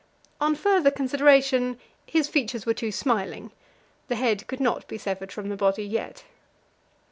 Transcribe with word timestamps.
On 0.39 0.55
further 0.55 0.89
consideration, 0.89 1.77
his 2.07 2.27
features 2.27 2.65
were 2.65 2.73
too 2.73 2.91
smiling; 2.91 3.51
the 4.07 4.15
head 4.15 4.47
could 4.47 4.59
not 4.59 4.87
be 4.87 4.97
severed 4.97 5.31
from 5.31 5.49
the 5.49 5.55
body 5.55 5.85
yet. 5.85 6.23